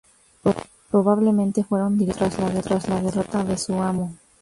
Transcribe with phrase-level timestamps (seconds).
[0.89, 4.11] Probablemente fueron liberados tras la derrota de su amo.